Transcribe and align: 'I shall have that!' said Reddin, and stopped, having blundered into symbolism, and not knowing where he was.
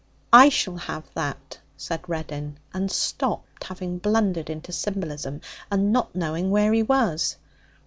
'I 0.33 0.49
shall 0.49 0.77
have 0.77 1.03
that!' 1.13 1.59
said 1.77 2.09
Reddin, 2.09 2.57
and 2.73 2.89
stopped, 2.89 3.65
having 3.65 3.99
blundered 3.99 4.49
into 4.49 4.71
symbolism, 4.73 5.41
and 5.71 5.93
not 5.93 6.15
knowing 6.15 6.49
where 6.49 6.73
he 6.73 6.81
was. 6.81 7.35